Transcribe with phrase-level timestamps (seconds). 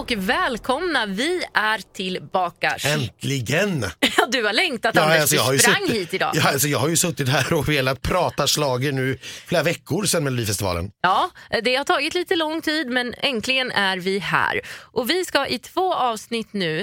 [0.00, 2.76] Och välkomna, vi är tillbaka.
[2.84, 3.84] Äntligen!
[4.16, 6.32] Ja, du har längtat Anders, alltså, jag har du sprang suttit- hit idag.
[6.34, 10.24] Ja, alltså, jag har ju suttit här och velat prata slager nu flera veckor sedan
[10.24, 10.90] Melodifestivalen.
[11.02, 11.30] Ja,
[11.62, 14.60] det har tagit lite lång tid men äntligen är vi här.
[14.78, 16.80] Och vi ska i två avsnitt nu,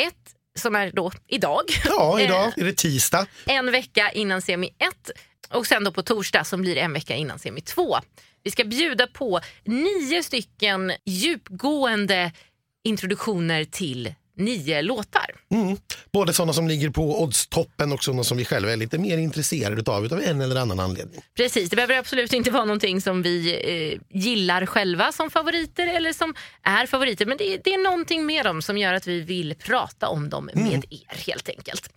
[0.00, 0.14] ett
[0.58, 3.26] som är då idag, Ja, idag Eh, är det tisdag.
[3.46, 5.10] en vecka innan semi 1
[5.50, 7.98] och sen då på torsdag som blir en vecka innan semi 2.
[8.42, 12.32] Vi ska bjuda på nio stycken djupgående
[12.84, 15.34] introduktioner till nio låtar.
[15.50, 15.76] Mm.
[16.12, 19.80] Både sådana som ligger på oddstoppen och sådana som vi själva är lite mer intresserade
[19.80, 21.20] utav, utav en eller annan anledning.
[21.36, 23.54] Precis, det behöver absolut inte vara någonting som vi
[23.92, 27.26] eh, gillar själva som favoriter eller som är favoriter.
[27.26, 30.50] Men det, det är någonting med dem som gör att vi vill prata om dem
[30.54, 31.90] med er helt enkelt.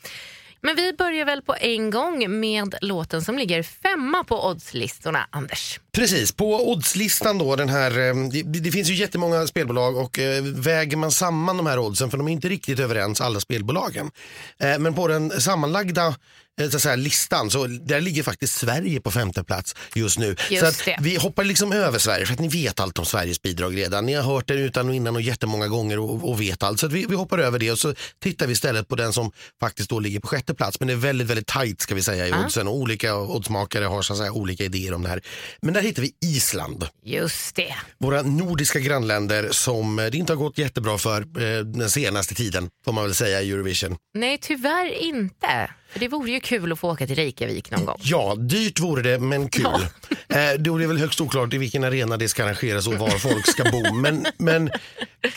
[0.66, 5.80] Men vi börjar väl på en gång med låten som ligger femma på oddslistorna, Anders.
[5.92, 10.44] Precis, på oddslistan då, den här, eh, det, det finns ju jättemånga spelbolag och eh,
[10.44, 14.12] väger man samman de här oddsen, för de är inte riktigt överens alla spelbolagen.
[14.60, 16.16] Eh, men på den sammanlagda
[16.60, 20.36] så att säga, listan så där ligger faktiskt Sverige på femte plats just nu.
[20.50, 23.78] Just så vi hoppar liksom över Sverige för att ni vet allt om Sveriges bidrag
[23.78, 24.06] redan.
[24.06, 26.80] Ni har hört det utan och innan och jättemånga gånger och, och vet allt.
[26.80, 29.90] Så vi, vi hoppar över det och så tittar vi istället på den som faktiskt
[29.90, 30.80] då ligger på sjätte plats.
[30.80, 32.46] Men det är väldigt, väldigt tajt ska vi säga i Ja.
[32.46, 35.22] oddsen och olika oddsmakare har så att säga olika idéer om det här.
[35.62, 37.76] Men där hittar vi Island Just det.
[38.00, 42.70] våra nordiska grannländer som eh, det inte har gått jättebra för eh, den senaste tiden
[42.86, 43.98] får man väl säga i Eurovision.
[44.14, 45.70] Nej, tyvärr inte.
[45.96, 47.98] Det vore ju kul att få åka till Reykjavik någon gång.
[48.04, 49.66] Ja, dyrt vore det men kul.
[50.30, 53.10] Eh, då är det väl högst oklart i vilken arena det ska arrangeras och var
[53.10, 53.94] folk ska bo.
[54.02, 54.70] Men, men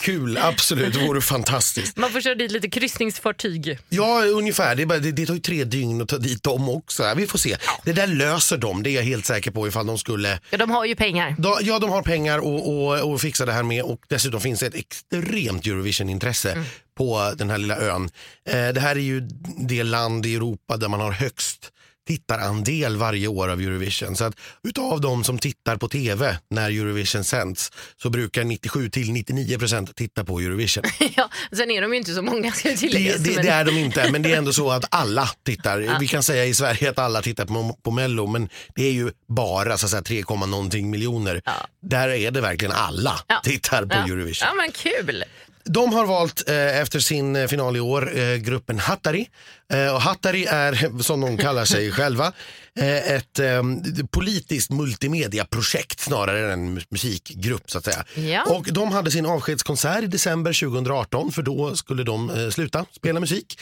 [0.00, 1.96] kul, absolut, det vore fantastiskt.
[1.96, 3.78] Man får köra dit lite kryssningsfartyg.
[3.88, 4.74] Ja, ungefär.
[4.74, 7.02] Det, bara, det, det tar ju tre dygn att ta dit dem också.
[7.02, 7.56] Ja, Vi får se.
[7.84, 10.70] Det där löser de, det är jag helt säker på ifall de skulle Ja, de
[10.70, 11.34] har ju pengar.
[11.38, 14.60] Då- Ja, de har pengar och, och, och fixa det här med och dessutom finns
[14.60, 16.64] det ett extremt Eurovision-intresse
[16.96, 18.10] på den här lilla ön.
[18.48, 19.20] Eh, det här är ju
[19.68, 21.72] det land i Europa där man har högst
[22.08, 24.16] tittarandel varje år av Eurovision.
[24.16, 24.34] Så att
[24.68, 29.96] utav de som tittar på tv när Eurovision sänds så brukar 97 till 99 procent
[29.96, 30.84] titta på Eurovision.
[31.16, 32.68] Ja, sen är de ju inte så många ska.
[32.68, 35.98] Det, det, men- det är de inte, men det är ändå så att alla tittar.
[36.00, 39.10] Vi kan säga i Sverige att alla tittar på, på Mello, men det är ju
[39.28, 41.42] bara så att säga, 3, någonting miljoner.
[41.44, 41.52] Ja.
[41.82, 43.40] Där är det verkligen alla Ja.
[43.44, 44.04] tittar på ja.
[44.04, 44.48] Eurovision.
[44.48, 45.24] Ja, men kul.
[45.66, 49.28] De har valt eh, efter sin eh, final i år eh, gruppen Hattari.
[49.72, 52.32] Eh, och Hattari är, som de kallar sig själva,
[52.78, 53.62] eh, ett eh,
[54.10, 58.04] politiskt multimediaprojekt snarare än en musikgrupp så att säga.
[58.14, 58.44] Ja.
[58.44, 63.20] Och de hade sin avskedskonsert i december 2018 för då skulle de eh, sluta spela
[63.20, 63.58] musik.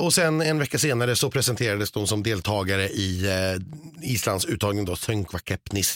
[0.00, 3.30] Och sen en vecka senare så presenterades de som deltagare i
[4.02, 4.96] Islands uttagning då,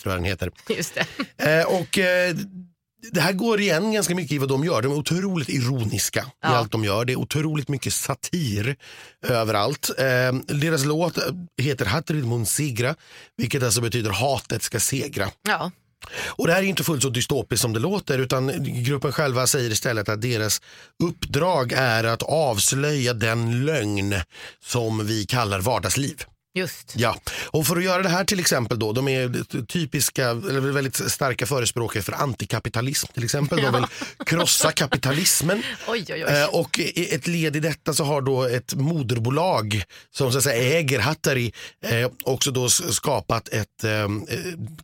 [0.02, 0.50] tror jag den heter.
[0.68, 0.98] Just
[1.36, 1.64] det.
[1.64, 1.98] Och
[3.10, 4.82] det här går igen ganska mycket i vad de gör.
[4.82, 6.48] De är otroligt ironiska i Ja.
[6.48, 7.04] allt de gör.
[7.04, 8.76] Det är otroligt mycket satir
[9.26, 9.90] överallt.
[9.98, 11.18] Eh, deras låt
[11.62, 12.94] heter Hatrid mun sigra,
[13.36, 15.30] vilket alltså betyder hatet ska segra.
[15.48, 15.70] Ja.
[16.26, 18.52] Och det här är inte fullt så dystopiskt som det låter utan
[18.84, 20.60] gruppen själva säger istället att deras
[21.02, 24.14] uppdrag är att avslöja den lögn
[24.64, 26.22] som vi kallar vardagsliv.
[26.54, 26.92] Just.
[26.96, 31.12] Ja, och för att göra det här till exempel då, de är typiska, eller väldigt
[31.12, 33.62] starka förespråkare för antikapitalism till exempel.
[33.62, 33.86] De vill
[34.26, 35.62] krossa kapitalismen.
[35.88, 36.32] Oj, oj, oj.
[36.32, 40.78] Eh, och ett led i detta så har då ett moderbolag som så att säga
[40.78, 41.52] äger Hattari
[41.84, 44.08] eh, också då skapat ett eh, eh,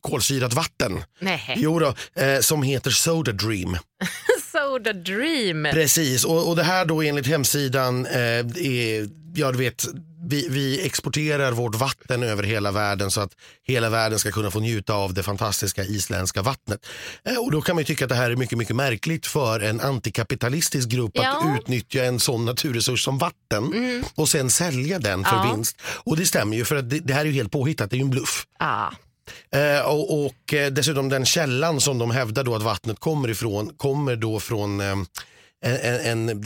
[0.01, 1.03] kolsyrat vatten.
[1.21, 1.55] Nej.
[1.57, 3.79] Jo då, eh, som heter Soda Dream.
[4.53, 5.69] Soda Dream.
[5.73, 8.21] Precis, och, och det här då enligt hemsidan eh,
[8.57, 9.87] är, ja du vet,
[10.29, 13.31] vi, vi exporterar vårt vatten över hela världen så att
[13.67, 16.87] hela världen ska kunna få njuta av det fantastiska isländska vattnet.
[17.25, 19.61] Eh, och då kan man ju tycka att det här är mycket, mycket märkligt för
[19.61, 21.39] en antikapitalistisk grupp Ja.
[21.39, 23.73] att utnyttja en sån naturresurs som vatten
[24.15, 25.53] och sen sälja den för Ja.
[25.55, 25.77] vinst.
[25.83, 27.99] Och det stämmer ju för att det, det här är ju helt påhittat, det är
[27.99, 28.47] ju en bluff.
[28.59, 28.91] Ah.
[29.53, 33.75] Eh, och och eh, dessutom den källan som de hävdar då att vattnet kommer ifrån
[33.77, 34.97] kommer då från eh,
[35.65, 36.45] en, en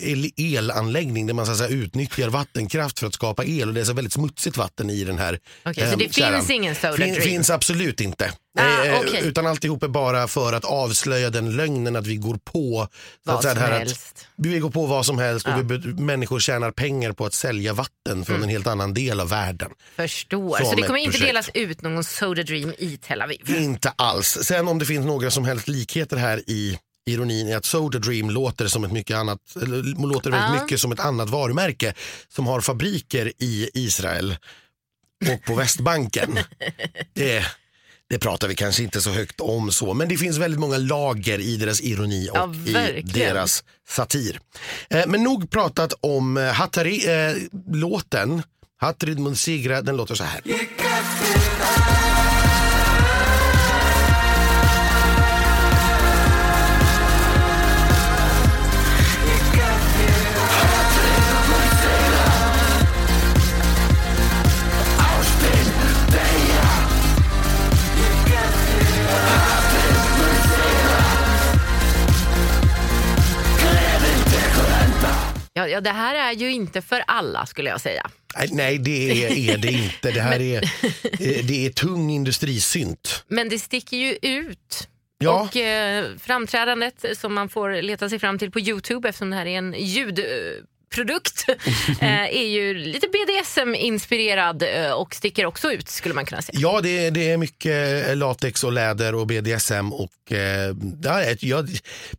[0.00, 3.84] el- elanläggning där man så säga, utnyttjar vattenkraft för att skapa el och det är
[3.84, 6.32] så väldigt smutsigt vatten i den här Okej, så ehm, det kärran.
[6.40, 8.32] finns ingen soda fin, finns absolut inte.
[8.58, 9.20] Ah, Eh, okej.
[9.24, 12.88] Utan alltihop är bara för att avslöja den lögnen att vi går på
[13.24, 14.14] Vad som här helst.
[14.16, 15.56] Att, vi går på vad som helst Ja.
[15.58, 19.28] och vi, människor tjänar pengar på att sälja vatten från en helt annan del av
[19.28, 19.70] världen.
[19.96, 20.56] Förstår.
[20.56, 21.28] Som Så det kommer inte projekt.
[21.28, 23.56] delas ut någon Soda Dream i Tel Aviv?
[23.56, 24.38] Inte alls.
[24.42, 26.78] Sen om det finns några som helst likheter här i
[27.08, 29.38] ironin är att Soda Dream låter som ett mycket annat,
[29.98, 30.62] låter väldigt Ja.
[30.62, 31.94] mycket som ett annat varumärke
[32.28, 34.36] som har fabriker i Israel
[35.32, 36.38] och på Västbanken.
[37.14, 37.44] det,
[38.10, 41.38] det pratar vi kanske inte så högt om så, men det finns väldigt många lager
[41.38, 44.40] i deras ironi och Ja, i deras satir.
[44.90, 48.42] Eh, men nog pratat om eh, Hattari-låten.
[48.80, 50.40] Hatrid Munsigra, den låter så här.
[75.68, 78.10] Ja, ja, det här är ju inte för alla skulle jag säga.
[78.50, 80.10] Nej, det är, är det inte.
[80.10, 80.62] Det här är,
[81.02, 83.24] eh, det är tung industrisynt.
[83.28, 84.88] Men det sticker ju ut.
[85.18, 85.42] Ja.
[85.42, 89.46] Och eh, framträdandet som man får leta sig fram till på Youtube eftersom det här
[89.46, 90.77] är en ljudprodukt
[92.00, 96.58] eh, är ju lite BDSM-inspirerad eh, och sticker också ut skulle man kunna säga.
[96.62, 99.92] Ja, det, är- det är mycket latex och läder och BDSM.
[99.92, 101.68] Och, eh, ja, jag,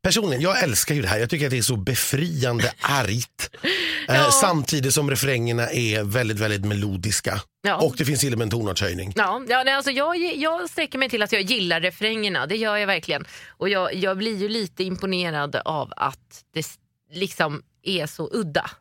[0.02, 1.20] personligen, jag älskar ju det här.
[1.20, 3.50] Jag tycker att det är så befriande argt.
[3.64, 4.32] Eh, Ja.
[4.32, 7.42] Samtidigt som refrängerna är väldigt, väldigt melodiska.
[7.62, 7.76] Ja.
[7.76, 9.14] Och det finns till och med en tonartshöjning.
[9.16, 12.78] Ja, ja nej, alltså jag, jag sträcker mig till att jag gillar refrängerna, det gör
[12.78, 13.26] jag verkligen.
[13.48, 16.66] Och jag, jag blir ju lite imponerad av att det
[17.14, 18.72] liksom är så udda.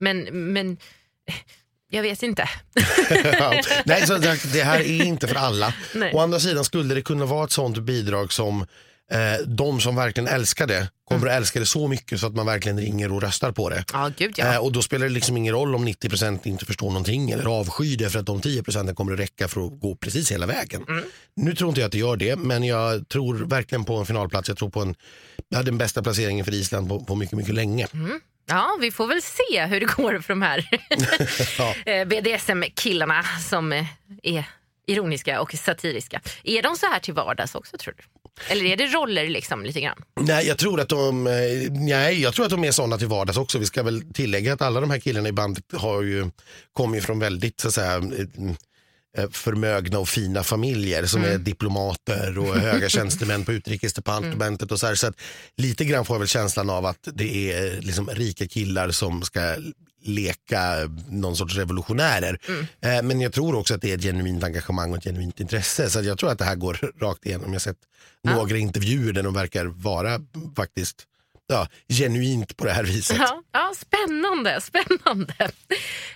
[0.00, 0.76] Men, men
[1.90, 2.48] jag vet inte.
[3.84, 4.18] Nej, så
[4.52, 5.74] det, här är inte för alla.
[5.94, 6.14] Nej.
[6.14, 8.60] Å andra sidan skulle det kunna vara ett sånt bidrag som
[9.10, 12.46] eh, de som verkligen älskar det kommer att älska det så mycket så att man
[12.46, 13.84] verkligen ringer och röstar på det.
[13.92, 14.54] Ja, gud ja.
[14.54, 17.96] Eh, och då spelar det liksom ingen roll om 90% inte förstår någonting eller avskyr
[17.96, 20.84] det för att de 10% kommer att räcka för att gå precis hela vägen.
[20.88, 21.04] Mm.
[21.36, 24.48] Nu tror inte jag att det gör det, men jag tror verkligen på en finalplats.
[24.48, 24.94] Jag tror på en,
[25.48, 27.86] ja, den bästa placeringen för Island på, på mycket, mycket länge.
[28.46, 30.68] Ja, vi får väl se hur det går för de här
[31.58, 31.74] Ja.
[31.92, 33.84] eh, BDSM-killarna som eh,
[34.22, 34.44] är
[34.86, 36.20] ironiska och satiriska.
[36.44, 38.02] Är de så här till vardags också tror du?
[38.48, 40.02] Eller är det roller liksom lite grann?
[40.20, 41.32] Nej, jag tror att de, eh,
[41.70, 43.58] nej, jag tror att de är sådana till vardags också.
[43.58, 46.30] Vi ska väl tillägga att alla de här killarna i bandet har ju,
[46.72, 48.02] kommer ju från väldigt så att säga,
[49.30, 54.94] förmögna och fina familjer som är diplomater och höga tjänstemän på utrikesdepartementet och så här.
[54.94, 55.14] Så att
[55.56, 59.56] lite grann får jag väl känslan av att det är liksom rika killar som ska
[60.04, 60.74] leka
[61.08, 62.38] någon sorts revolutionärer.
[62.82, 65.90] Eh, Men jag tror också att det är ett genuint engagemang och ett genuint intresse.
[65.90, 67.46] Så jag tror att det här går rakt igenom.
[67.46, 67.76] Jag har sett
[68.24, 70.20] några intervjuer där de verkar vara
[70.56, 71.04] faktiskt
[71.48, 73.16] ja, genuint på det här viset.
[73.20, 75.34] Ja, ja, spännande, spännande.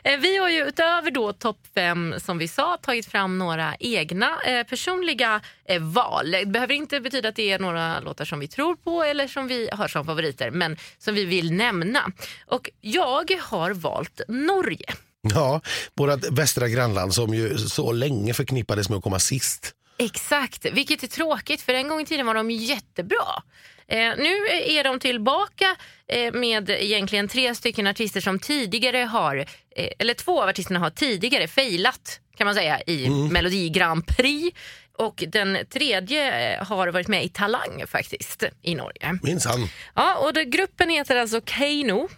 [0.03, 4.41] Eh, Vi har ju utöver då topp fem som vi sa tagit fram några egna
[4.47, 6.31] eh, personliga eh, val.
[6.31, 9.49] Det behöver inte betyda att det är några låtar som vi tror på eller som
[9.49, 12.13] vi har som favoriter men som vi vill nämna.
[12.47, 14.95] Och jag har valt Norge.
[15.35, 15.61] Ja,
[15.95, 19.73] vårt västra grannland som ju så länge förknippades med att komma sist.
[19.99, 23.43] Exakt, vilket är tråkigt för en gång i tiden var de jättebra.
[23.89, 24.35] Eh, nu
[24.65, 25.77] är de tillbaka
[26.09, 29.37] eh, med egentligen tre stycken artister som tidigare har,
[29.77, 34.59] eh, eller två av artisterna har tidigare failat kan man säga i Melodi Grand Prix.
[34.99, 39.19] Och den tredje har varit med i Talang faktiskt i Norge.
[39.23, 39.69] Minsann.
[39.95, 42.09] Ja, och det, gruppen heter alltså Keino,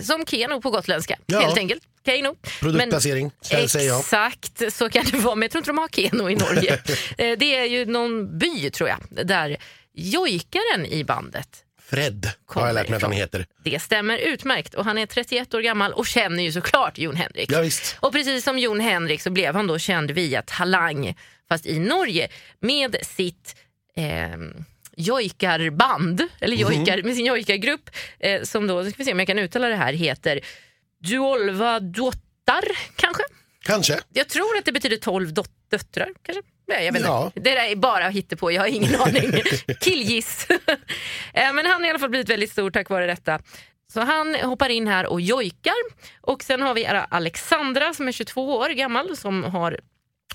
[0.00, 1.40] som Keno på gotländska Ja.
[1.40, 1.82] helt enkelt.
[2.06, 2.36] Keino.
[2.60, 3.64] Produktplacering, Men.
[3.64, 5.34] Exakt, så kan det vara.
[5.34, 6.78] Men jag tror inte de har Keno i Norge.
[7.36, 9.56] Det är ju någon by tror jag, där
[9.94, 13.46] jojkaren i bandet Fred har jag lärt mig att han heter.
[13.64, 17.52] det stämmer utmärkt och han är 31 år gammal och känner ju såklart Jon Henrik.
[17.52, 17.96] Ja, visst.
[18.00, 21.14] Och precis som Jon Henrik så blev han då känd via Talang,
[21.48, 22.28] fast i Norge,
[22.60, 23.56] med sitt
[23.96, 24.36] eh,
[24.96, 29.38] jojkarband, eller jojkar, med sin jojkargrupp eh, som då, ska vi se om jag kan
[29.38, 30.40] uttala det här, heter
[31.00, 32.64] Duolva Dottar
[32.96, 33.22] kanske?
[33.62, 34.00] Kanske.
[34.12, 36.42] Jag tror att det betyder 12 dot- döttrar kanske?
[36.68, 37.08] Nej, jag vet inte.
[37.08, 37.32] Ja.
[37.34, 38.52] Det där är bara på.
[38.52, 39.32] jag har ingen aning.
[39.80, 40.46] Killgiss.
[41.34, 43.40] Eh, Men han har i alla fall blivit väldigt stor tack vare detta.
[43.92, 45.74] Så han hoppar in här och jojkar.
[46.20, 49.80] Och sen har vi Alexandra som är 22 år gammal som har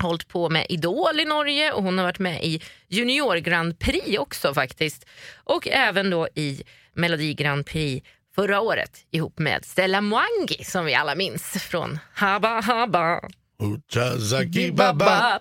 [0.02, 4.18] hållit på med Idol i Norge och hon har varit med i Junior Grand Prix
[4.18, 5.06] också faktiskt.
[5.44, 6.64] Och även då i
[6.96, 12.62] Melodi Grand Prix förra året ihop med Stella Mwangi som vi alla minns från Haba
[12.62, 13.20] Haba.
[13.64, 15.40] Uchazaki Baba.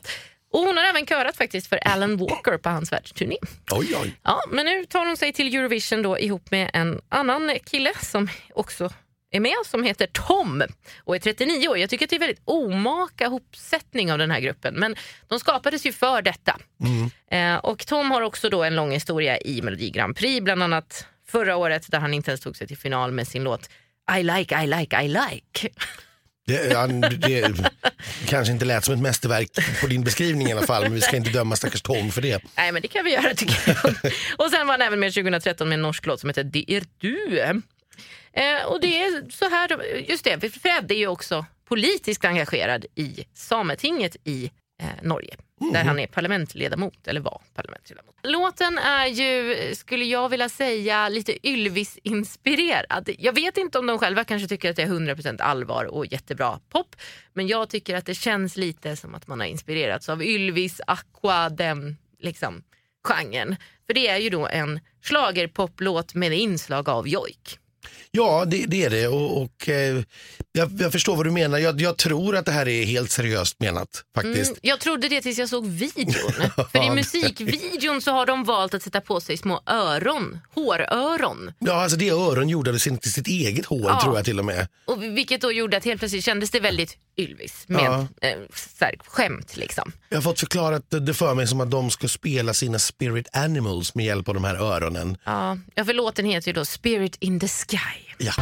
[0.53, 3.37] Och hon har även körat faktiskt för Alan Walker på hans världsturné.
[3.71, 4.17] Oj, oj.
[4.23, 8.29] Ja, men nu tar hon sig till Eurovision då ihop med en annan kille som
[8.55, 8.91] också
[9.31, 10.63] är med som heter Tom
[11.05, 11.79] och är 39 år.
[11.79, 14.97] Jag tycker att det är väldigt omaka hopsättning av den här gruppen men
[15.29, 16.59] de skapades ju för detta.
[17.31, 21.07] Eh, och Tom har också då en lång historia i Melodi Grand Prix, bland annat
[21.29, 23.71] förra året där han inte ens tog sig till final med sin låt
[24.19, 25.69] I like, I like, I like.
[26.47, 27.55] Det, han- det
[28.27, 29.49] kanske inte lät som ett mästerverk
[29.81, 32.43] på din beskrivning i alla fall, men vi ska inte döma stackars Tom för det.
[32.57, 33.77] Nej men det kan vi göra tycker jag.
[34.39, 36.85] och sen var han även med 2013 med en norsk låt som heter Det är
[36.99, 37.39] du.
[38.35, 43.25] Eh, och det är så här, just det, Fred är ju också politiskt engagerad i
[43.35, 44.51] Sametinget i
[44.83, 45.37] eh, Norge.
[45.73, 48.15] Där han är parlamentsledamot, eller var parlamentsledamot.
[48.23, 53.11] Låten är ju, skulle jag vilja säga, lite Ylvis-inspirerad.
[53.19, 56.61] Jag vet inte om de själva kanske tycker att det är 100% allvar och jättebra
[56.69, 56.97] pop.
[57.33, 61.49] Men jag tycker att det känns lite som att man har inspirerats av Ylvis, Aqua,
[61.49, 62.63] den liksom,
[63.09, 63.57] genren.
[63.87, 67.59] För det är ju då en schlagerpoplåt med inslag av jojk.
[68.15, 70.03] Ja, det, det är det och, och eh,
[70.53, 71.59] jag, jag förstår vad du menar.
[71.59, 74.51] Jag, jag tror att det här är helt seriöst menat faktiskt.
[74.51, 76.33] Mm, jag trodde det tills jag såg videon.
[76.73, 81.53] För i musikvideon så har de valt att sätta på sig små öron, håröron.
[81.59, 84.01] Ja, alltså det öron gjorde av sin, till sitt eget hår Ja.
[84.03, 84.69] tror jag till och med.
[84.85, 88.07] Och vilket då gjorde att helt plötsligt kändes det väldigt Ylvis med Ja.
[88.29, 88.39] eh,
[88.81, 89.93] här, skämt liksom.
[90.09, 93.95] Jag har fått förklarat det för mig som att de ska spela sina spirit animals
[93.95, 95.17] med hjälp av de här öronen.
[95.25, 97.77] Ja, ja, för låten heter ju då Spirit in the Sky.
[98.19, 98.33] Ja.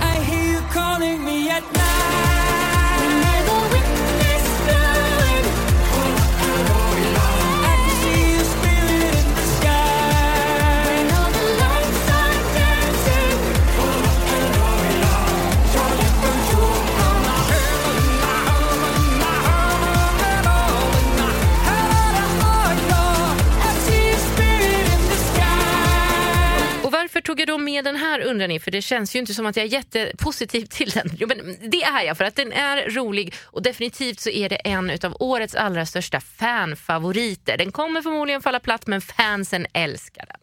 [28.41, 28.61] Undrar ni?
[28.61, 31.11] För det känns ju inte som att jag är jättepositiv till den.
[31.19, 34.57] Jo, men det är jag för att den är rolig och definitivt så är det
[34.57, 37.57] en av årets allra största fanfavoriter.
[37.57, 40.40] Den kommer förmodligen falla platt men fansen älskar den.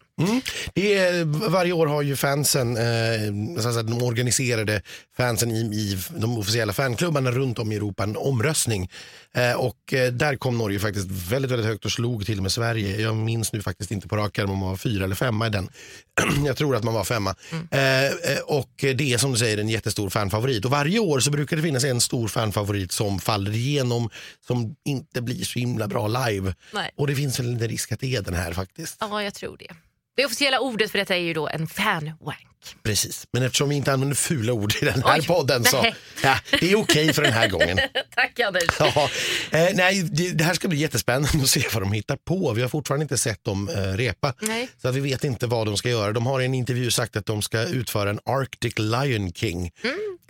[0.74, 4.82] Det är, varje år har ju fansen, eh, så att säga, de organiserade
[5.16, 8.90] fansen i, i de officiella fanklubbarna runt om i Europa en omröstning.
[9.34, 13.00] Eh, och eh, där kom Norge faktiskt väldigt, väldigt högt och slog till med Sverige.
[13.00, 15.50] Jag minns nu faktiskt inte på rak arm om man var fyra eller femma i
[15.50, 15.68] den.
[16.46, 17.34] Jag tror att man var femma.
[17.70, 18.10] Eh, eh,
[18.46, 20.64] och det är som du säger en jättestor fanfavorit.
[20.64, 24.10] Och varje år så brukar det finnas en stor fanfavorit som faller igenom,
[24.46, 26.54] som inte blir så himla bra live.
[26.72, 26.90] Nej.
[26.96, 28.96] Och det finns väl en risk att det är den här faktiskt.
[29.00, 29.74] Ja, jag tror det.
[30.18, 32.76] Det officiella ordet för detta är ju då en fanwank.
[32.82, 35.86] Precis, men eftersom vi inte använder fula ord i den här Oj, podden så
[36.22, 37.78] ja, det är okej för den här gången.
[38.14, 38.62] Tack Anders.
[38.78, 39.10] Ja,
[39.50, 42.52] eh, nej, det, det här ska bli jättespännande att se vad de hittar på.
[42.52, 44.34] Vi har fortfarande inte sett dem eh, repa.
[44.40, 44.68] Nej.
[44.82, 46.12] Så att vi vet inte vad de ska göra.
[46.12, 49.70] De har i en intervju sagt att de ska utföra en Arctic Lion King.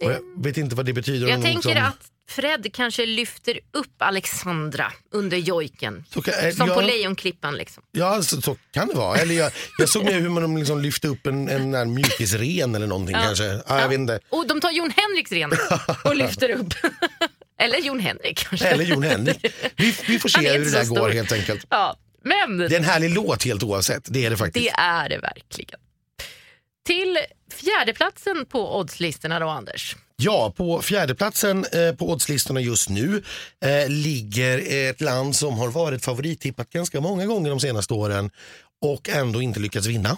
[0.02, 1.28] Och jag vet inte vad det betyder.
[1.28, 6.04] Mm, Jag tänker liksom- att Fred kanske lyfter upp Alexandra under jojken.
[6.24, 6.86] Kan- eh, Som på ja.
[6.86, 7.82] Lejonklippan liksom.
[7.92, 9.18] Ja, så, så kan det vara.
[9.18, 13.16] Eller jag, jag såg hur man liksom lyfte upp en, en, en mjukisren eller någonting
[13.16, 13.44] kanske.
[13.68, 14.20] Ja, jag vet inte.
[14.28, 15.52] Och de tar Jon Henriks ren
[16.04, 16.74] och lyfter upp.
[17.60, 18.68] Eller Jon Henrik kanske.
[18.68, 19.46] Eller Jon Henrik.
[19.76, 21.08] Vi, vi får se hur det där så går stor.
[21.10, 21.66] helt enkelt.
[21.70, 24.02] Ja, men Det är en härlig låt helt oavsett.
[24.08, 24.66] Det är det faktiskt.
[24.76, 25.80] det är det verkligen.
[26.88, 27.18] Till
[27.52, 29.96] fjärdeplatsen på oddslistorna då Anders.
[30.16, 33.22] Ja, på fjärdeplatsen eh, på oddslistorna just nu
[33.64, 38.30] eh, ligger ett land som har varit favorittippat ganska många gånger de senaste åren
[38.82, 40.16] och ändå inte lyckats vinna.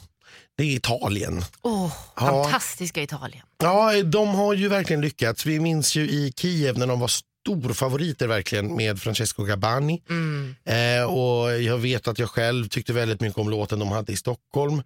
[0.57, 1.45] Det är Italien.
[1.63, 2.21] Åh, Ja.
[2.45, 3.43] fantastiska Italien.
[3.63, 5.47] Ja, de har ju verkligen lyckats.
[5.47, 7.11] Vi minns ju i Kiev när de var
[7.47, 10.03] storfavoriter verkligen med Francesco Gabbani.
[10.09, 10.55] Mm.
[10.65, 14.17] Eh, och jag vet att jag själv tyckte väldigt mycket om låten de hade i
[14.17, 14.83] Stockholm.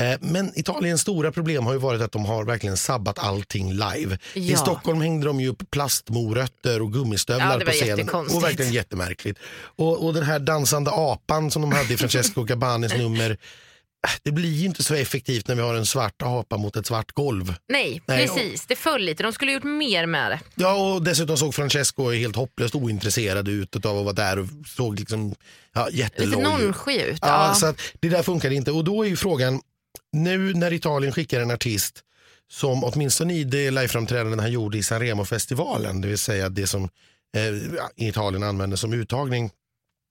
[0.00, 4.18] Eh, men Italiens stora problem har ju varit att de har verkligen sabbat allting live.
[4.34, 4.56] I Ja.
[4.56, 8.08] Stockholm hängde de ju upp plastmorötter och gummistövlar Ja, på scenen.
[8.08, 9.38] Och verkligen jättemärkligt.
[9.76, 13.30] Och, och den här dansande apan som de hade i Francesco Gabbanis nummer.
[13.30, 13.36] eh,
[14.22, 17.12] Det blir ju inte så effektivt när vi har en svart apa mot ett svart
[17.12, 17.54] golv.
[17.68, 18.66] Nej, Nej, precis.
[18.66, 19.22] Det föll lite.
[19.22, 20.40] De skulle gjort mer med det.
[20.54, 24.98] Ja, och dessutom såg Francesco helt hopplöst ointresserad ut av att vara där och såg
[24.98, 25.34] liksom
[25.74, 26.44] ja, Lite jätteloj ut.
[26.44, 27.18] nonchig ut.
[27.22, 27.54] Ja, Ja.
[27.54, 28.70] Så att det där funkar inte.
[28.72, 29.60] Och då är ju frågan,
[30.12, 32.00] nu när Italien skickar en artist
[32.50, 36.84] som åtminstone i det liveframträdande han gjorde i Sanremo-festivalen, det vill säga det som
[37.36, 39.50] eh, Italien använder som uttagning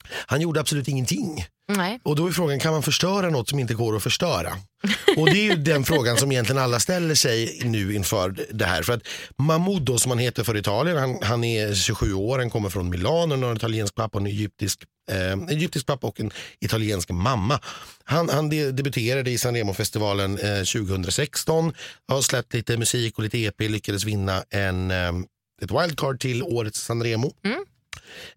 [0.10, 1.46] han gjorde absolut ingenting.
[1.68, 2.00] Nej.
[2.04, 4.50] Och då är frågan, kan man förstöra något som inte går att förstöra?
[5.18, 8.84] Och det är ju den frågan som egentligen alla ställer sig nu inför det här.
[8.84, 9.02] För att
[9.38, 12.90] Mahmoud då, som han heter för Italien, han, han är 27 år, han kommer från
[12.90, 17.10] Milano, han har en italiensk pappa och en egyptisk, eh, egyptisk pappa och en italiensk
[17.10, 17.60] mamma.
[18.04, 21.74] Han, han de, debuterade i Sanremo-festivalen eh, 2016,
[22.08, 25.12] har släppt lite musik och lite EP, lyckades vinna en, eh,
[25.62, 27.34] ett wildcard till årets Sanremo.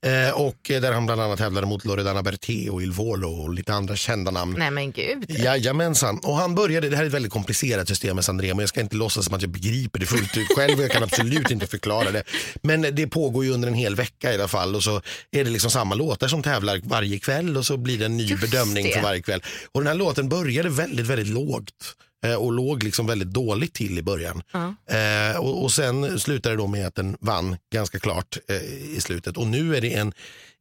[0.03, 3.75] Eh, och där han bland annat tävlade mot Loredana Berté och Il Volo och lite
[3.75, 4.55] andra kända namn.
[4.59, 5.25] Nej men gud.
[5.29, 6.19] Jajamensan.
[6.23, 8.63] Och han började, det här är ett väldigt komplicerat system med Sanremo.
[8.63, 10.81] Jag ska inte låtsas som att jag begriper det fullt ut själv.
[10.81, 12.23] Jag kan absolut inte förklara det.
[12.63, 14.75] Men det pågår ju under en hel vecka i alla fall.
[14.75, 14.97] Och så
[15.31, 18.25] är det liksom samma låtar som tävlar varje kväll och så blir det en ny
[18.25, 18.93] Just bedömning det.
[18.93, 19.43] för varje kväll.
[19.73, 21.73] Och den här låten började väldigt, väldigt lågt.
[22.31, 24.43] Eh, Och låg liksom väldigt dåligt till i början.
[24.91, 28.63] Eh, och, och sen slutade det då med att den vann ganska klart eh,
[28.97, 29.37] i slutet.
[29.37, 30.13] Och nu är det en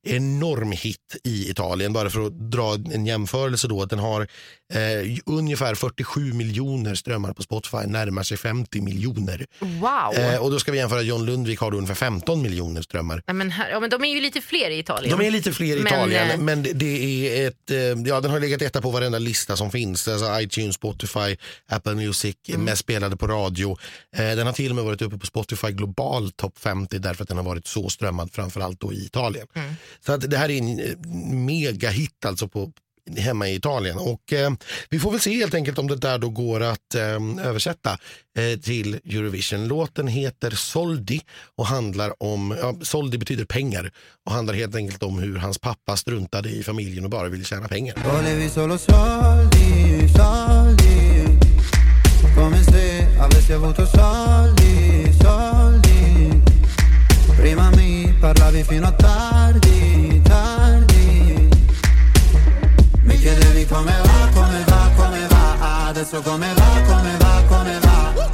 [0.05, 1.93] enorm hit i Italien.
[1.93, 3.85] Bara för att dra en jämförelse då.
[3.85, 4.21] Den har
[4.73, 7.77] eh, ungefär 47 miljoner strömmar på Spotify.
[7.77, 9.45] Närmar sig 50 miljoner.
[9.59, 10.13] Wow.
[10.23, 13.21] Eh, och då ska vi jämföra John Lundvik har ungefär 15 miljoner strömmar.
[13.27, 15.17] Nej, men, här, ja, men de är ju lite fler i Italien.
[15.17, 16.85] De är lite fler i Men, Italien, eh, men det- det
[17.43, 20.07] är ett, eh, ja, den har legat etta på varenda lista som finns.
[20.07, 21.37] Alltså iTunes, Spotify,
[21.69, 22.61] Apple Music, Mm.
[22.63, 23.77] mest spelade på radio.
[24.15, 27.27] Eh, den har till och med varit uppe på Spotify global topp 50 därför att
[27.27, 29.47] den har varit så strömmad framförallt då i Italien.
[29.53, 29.73] Mm.
[29.99, 32.71] Så att det här är en eh, megahit alltså på
[33.17, 33.97] hemma i Italien.
[33.97, 34.51] Och eh,
[34.89, 37.97] Vi får väl se helt enkelt om det där då går att eh, översätta
[38.37, 39.67] eh, till Eurovision.
[39.67, 41.21] Låten heter Soldi
[41.55, 43.91] och handlar om, ja, Soldi betyder pengar
[44.25, 47.67] och handlar helt enkelt om hur hans pappa struntade i familjen och bara ville tjäna
[47.67, 47.95] pengar.
[52.35, 56.41] Come se avessi avuto soldi, soldi
[57.37, 59.84] Prima mi parlavi fino a tardi
[63.75, 68.25] come va, come va, come va Adesso come va, come va, come va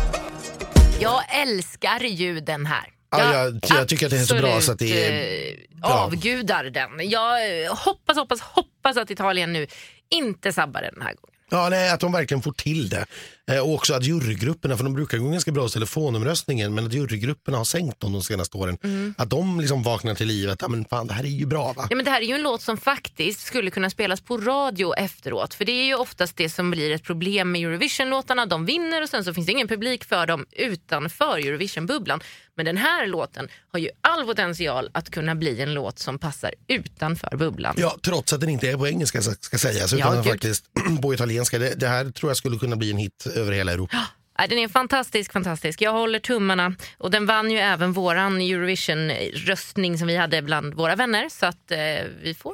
[1.00, 2.86] Jag älskar ju den här.
[3.12, 5.80] Ja, jag- jag tycker att det är så bra så att det är absolut, eh,
[5.80, 5.90] bra.
[5.90, 7.10] avgudar den.
[7.10, 9.68] Jag eh, hoppas, hoppas, hoppas att Italien nu
[10.10, 11.36] inte sabbar den här gången.
[11.50, 13.06] Ja, nej, att de verkligen får till det.
[13.52, 16.94] Eh, och också att jurygrupperna, för de brukar gå ganska bra hos telefonomröstningen, men att
[16.94, 18.78] jurygrupperna har sänkt dem de senaste åren.
[18.84, 19.16] Mm.
[19.18, 21.74] Att de liksom vaknar till liv, att ja, men fan, det här är ju bra
[21.74, 21.88] va?
[21.90, 24.94] Ja, men det här är ju en låt som faktiskt skulle kunna spelas på radio
[24.94, 25.54] efteråt.
[25.54, 28.46] För det är ju oftast det som blir ett problem med Eurovision-låtarna.
[28.46, 32.22] De vinner och sen så finns det ingen publik för dem utanför Eurovision-bubblan.
[32.56, 36.54] Men den här låten har ju all potential att kunna bli en låt som passar
[36.68, 37.76] utanför bubblan.
[37.78, 40.66] Ja, trots att den inte är på engelska ska, sägas, utan Ja, faktiskt
[41.02, 41.60] på italienska.
[41.60, 43.98] Det, det här tror jag skulle kunna bli en hit över hela Europa.
[44.40, 45.82] Nej, Den är fantastisk, fantastisk.
[45.82, 46.76] Jag håller tummarna.
[46.98, 51.30] Och den vann ju även våran Eurovision-röstning som vi hade bland våra vänner.
[51.30, 51.78] Så att eh,
[52.24, 52.54] vi får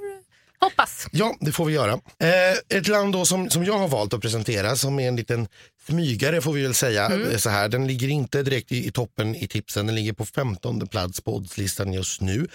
[0.60, 1.08] hoppas.
[1.12, 1.94] Ja, det får vi göra.
[1.94, 5.48] Eh, ett land då som, som jag har valt att presentera som är en liten
[5.88, 7.06] smygare får vi väl säga.
[7.06, 7.32] Mm.
[7.32, 7.70] eh, Så här.
[7.70, 11.36] Den ligger inte direkt i, i toppen i tipsen, den ligger på 15 plats på
[11.36, 12.48] oddslistan just nu.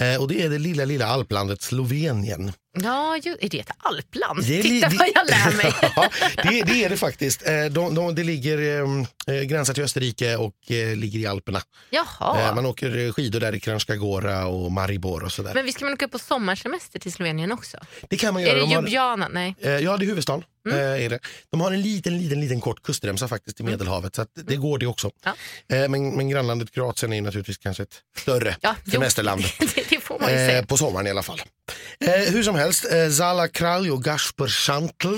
[0.00, 2.52] Eh, och det är det lilla, lilla alplandet Slovenien.
[2.82, 4.44] Ja, ju, är det ett alpland?
[4.46, 5.72] Det är Titta det- vad jag lär mig.
[5.96, 6.10] ja,
[6.42, 7.46] det, det är det faktiskt.
[7.46, 8.58] Eh, de, de, det ligger
[9.28, 11.60] eh, eh, gränsar till Österrike och eh, ligger i Alperna.
[11.90, 12.48] Jaha.
[12.48, 15.54] Eh, man åker eh, skidor där i Kranjska Gora och Maribor och sådär.
[15.54, 17.78] Men visst ska man åka på sommarsemester till Slovenien också?
[18.08, 18.54] Det kan man Är göra.
[18.58, 19.28] det De har- Ljubljana?
[19.28, 19.54] Nej.
[19.60, 20.44] Eh, Ja, det är huvudstaden.
[20.68, 20.78] Mm.
[20.78, 21.18] Eh, är det.
[21.50, 24.86] De har en liten, liten, liten kort kustremsa faktiskt i Medelhavet så det går det
[24.86, 25.10] också.
[25.24, 25.34] Ja.
[25.68, 29.42] Men, men grannlandet Kroatien är naturligtvis kanske ett större Ja, semesterland.
[30.10, 31.42] får man ju Eh, på sommaren i alla fall.
[32.00, 35.14] Eh, hur som helst, eh, Zala Kralj och Gasper Schantl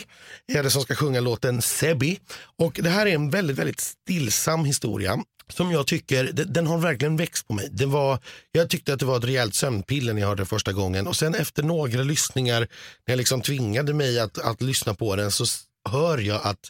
[0.52, 2.18] är det som ska sjunga låten Sebi.
[2.58, 6.78] Och det här är en väldigt, väldigt stillsam historia som jag tycker, den, den har
[6.78, 7.68] verkligen växt på mig.
[7.70, 8.18] Det var,
[8.52, 11.16] jag tyckte att det var ett rejält sömnpiller när jag hörde det första gången och
[11.16, 15.44] sen efter några lyssningar, när jag liksom tvingade mig att, att lyssna på den så
[15.88, 16.62] hör jag att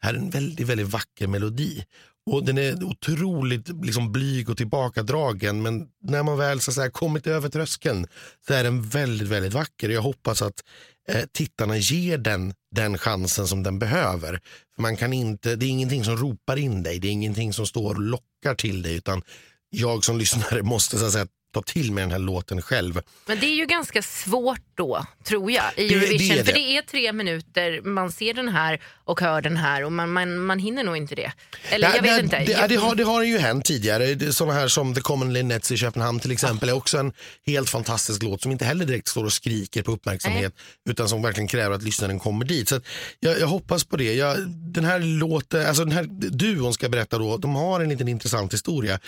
[0.00, 1.84] det här är en väldigt, väldigt vacker melodi.
[2.30, 6.90] Och Den är otroligt liksom, blyg och tillbakadragen men när man väl så att säga,
[6.90, 8.06] kommit över tröskeln
[8.46, 9.88] så är den väldigt, väldigt vacker.
[9.88, 10.62] Jag hoppas att
[11.08, 14.40] eh, tittarna ger den den chansen som den behöver.
[14.74, 17.66] För man kan inte, det är ingenting som ropar in dig, det är ingenting som
[17.66, 19.22] står och lockar till dig utan
[19.70, 23.00] jag som lyssnare måste så att säga, ta till mig den här låten själv.
[23.26, 26.38] Men det är ju ganska svårt då, tror jag, i Det- det Eurovision.
[26.38, 26.58] är För det.
[26.58, 30.38] det är tre minuter, man ser den här och hör den här och man, man,
[30.38, 31.32] man hinner nog inte det.
[31.70, 32.38] Eller jag vet det, inte.
[32.38, 34.14] Det, det, det, har, det har ju hänt tidigare.
[34.14, 37.12] Det- Såna här som The Common Linnets i Köpenhamn till exempel är också en
[37.46, 40.52] helt fantastisk låt som inte heller direkt står och skriker på uppmärksamhet
[40.88, 42.68] utan som verkligen kräver att lyssnaren kommer dit.
[42.68, 42.80] Så
[43.20, 44.14] jag, jag hoppas på det.
[44.14, 48.08] Jag, den här låten, alltså den här duon ska berätta då, de har en liten
[48.08, 48.98] intressant historia.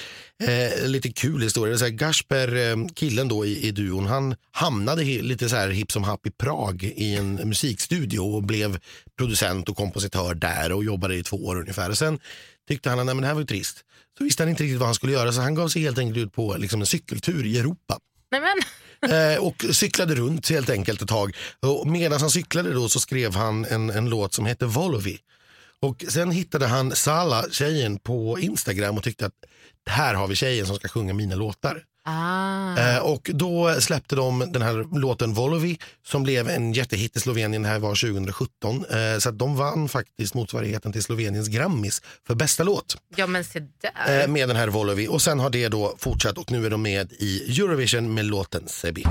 [0.43, 1.71] Eh, lite kul historia.
[1.71, 5.57] Det är så här, Gasper eh, killen då i, i duon, han hamnade lite så
[5.59, 8.79] här hipp som happ i Prag i en musikstudio och blev
[9.19, 11.91] producent och kompositör där och jobbade i två år ungefär.
[11.91, 12.19] Och sen
[12.69, 13.85] tyckte han att det här var trist.
[14.19, 16.27] Så visste han inte riktigt vad han skulle göra så han gav sig helt enkelt
[16.27, 17.99] ut på liksom, en cykeltur i Europa.
[18.31, 18.55] Nej, men.
[19.01, 21.37] Eh, och cyklade runt helt enkelt ett tag.
[21.61, 25.19] Och medan han cyklade då så skrev han en, en låt som hette Volovi.
[25.81, 29.35] Och sen hittade han Sala, tjejen, på Instagram och tyckte att
[29.87, 31.85] här har vi tjejen som ska sjunga mina låtar.
[32.11, 32.79] Ah.
[32.79, 37.63] Eh, och då släppte de den här låten Volovi som blev en jättehit i Slovenien.
[37.63, 38.85] Det här var 2017.
[38.91, 43.45] Eh, så att de vann faktiskt motsvarigheten till Sloveniens Grammis för bästa låt Ja men
[43.45, 44.23] se där.
[44.23, 45.09] eh, med den här Volovi.
[45.09, 48.63] Och sen har det då fortsatt och nu är de med i Eurovision med låten
[48.69, 49.05] Sebi.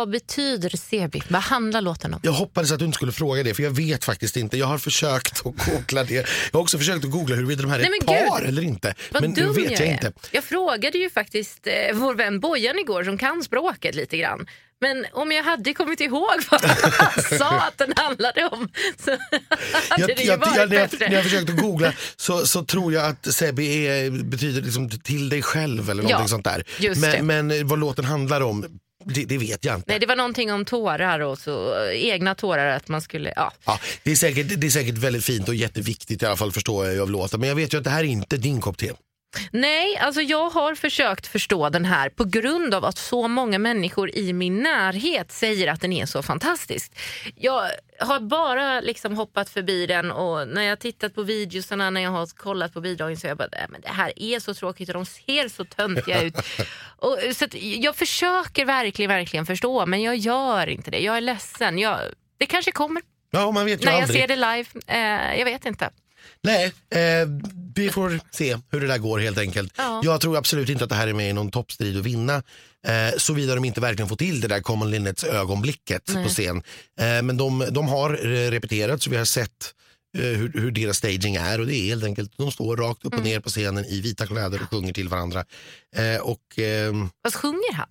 [0.00, 1.22] Vad betyder Sebi?
[1.28, 2.20] Vad handlar låten om?
[2.22, 4.56] Jag hoppades att du inte skulle fråga det för jag vet faktiskt inte.
[4.58, 6.14] Jag har försökt att googla det.
[6.14, 8.48] Jag har också försökt att googla huruvida de här är Nej, ett par gud.
[8.48, 8.94] eller inte.
[9.10, 9.92] Vad men nu vet jag, är.
[9.92, 10.12] inte.
[10.30, 14.46] Jag frågade ju faktiskt eh, vår vän Bojan igår som kan språket lite grann.
[14.82, 18.68] Men om jag hade kommit ihåg vad han sa att den handlade om
[19.04, 22.46] så hade Jag, det ju jag, varit jag, när, jag, när jag försökte googla så,
[22.46, 26.44] så tror jag att Sebi är, betyder liksom till dig själv eller någonting Ja, sånt
[26.44, 26.64] där.
[27.26, 28.66] men, men vad låten handlar om,
[29.04, 29.84] det, det vet jag inte.
[29.88, 33.52] Nej, det var någonting om tårar och så eh, egna tårar att man skulle, ja.
[33.64, 36.86] Ja, det, är säkert, det är säkert väldigt fint och jätteviktigt i alla fall förstår
[36.86, 37.40] jag av låten.
[37.40, 38.92] Men jag vet ju att det här är inte din kopp te.
[39.52, 44.10] Nej, alltså jag har försökt förstå den här på grund av att så många människor
[44.16, 46.92] i min närhet säger att den är så fantastisk.
[47.36, 52.10] Jag har bara liksom hoppat förbi den och när jag tittat på videosarna, när jag
[52.10, 54.88] har kollat på bidragen så har jag bara, "Nej, men det här är så tråkigt
[54.88, 56.34] och de ser så töntiga ut.
[56.96, 60.98] och, så jag försöker verkligen, verkligen förstå men jag gör inte det.
[60.98, 61.78] Jag är ledsen.
[61.78, 61.98] Jag,
[62.38, 64.20] det kanske kommer Ja, man vet ju när jag aldrig.
[64.20, 64.64] ser det live.
[64.86, 65.90] Eh, jag vet inte.
[66.42, 67.28] Nej, eh,
[67.74, 69.72] vi får se hur det där går helt enkelt.
[69.76, 70.00] Ja.
[70.04, 72.42] Jag tror absolut inte att det här är med i någon toppstrid att vinna.
[72.86, 76.24] Eh, Såvida de inte verkligen får till det där Common Linnets ögonblicket Nej.
[76.24, 76.56] på scen.
[77.00, 79.74] Eh, men de, de har eh, repeterat så vi har sett
[80.18, 83.12] eh, hur, hur deras staging är och det är helt enkelt, de står rakt upp
[83.12, 83.24] och Mm.
[83.32, 85.44] ner på scenen i vita kläder och sjunger till varandra.
[85.96, 87.88] Eh, och, ehm, Vad sjunger han?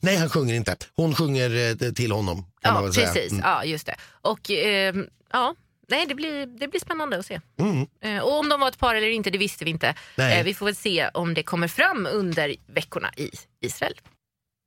[0.00, 0.76] nej, han sjunger inte.
[0.96, 2.46] Hon sjunger eh, till honom.
[2.62, 3.12] Kan man Ja, väl säga.
[3.12, 3.32] precis.
[3.32, 3.44] Mm.
[3.44, 3.96] Ja, just det.
[4.22, 5.54] Och ehm, ja,
[5.90, 7.40] nej, det blir, det blir spännande att se.
[7.58, 7.86] Mm.
[8.00, 9.94] Eh, och om de var ett par eller inte, det visste vi inte.
[10.16, 13.94] Eh, vi får väl se om det kommer fram under veckorna i Israel.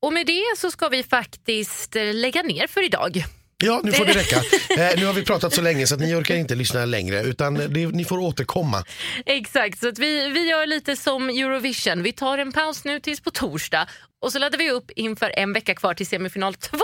[0.01, 3.23] Och med det så ska vi faktiskt eh, lägga ner för idag.
[3.65, 4.41] Ja, nu får det räcka.
[4.73, 7.53] Eh, nu har vi pratat så länge så att ni orkar inte lyssna längre utan
[7.53, 8.83] det, ni får återkomma.
[9.25, 12.03] Exakt, så att vi, vi gör lite som Eurovision.
[12.03, 13.87] Vi tar en paus nu tills på torsdag
[14.21, 16.77] och så laddar vi upp inför en vecka kvar till semifinal 2.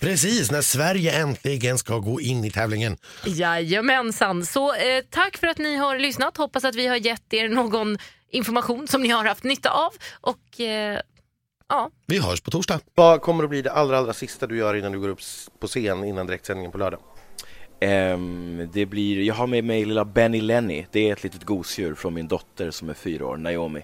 [0.00, 2.96] Precis, när Sverige äntligen ska gå in i tävlingen.
[3.26, 4.46] Jajamensan.
[4.46, 6.36] Så eh, tack för att ni har lyssnat.
[6.36, 7.98] Hoppas att vi har gett er någon
[8.30, 9.92] information som ni har haft nytta av.
[10.20, 11.00] Och eh,
[11.68, 11.90] Ja.
[12.06, 12.80] Vi hörs på torsdag.
[12.94, 15.20] Vad kommer att bli det allra, allra sista du gör innan du går upp
[15.58, 17.00] på scen innan direktsändningen på lördag?
[17.80, 20.86] Um, det blir, jag har med mig lilla Benny Lenny.
[20.90, 23.82] Det är ett litet gosedjur från min dotter som är fyra år, Naomi.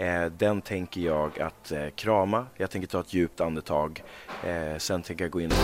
[0.00, 4.02] Uh, den tänker jag att uh, krama, jag tänker ta ett djupt andetag.
[4.46, 5.56] Uh, sen tänker jag gå in och...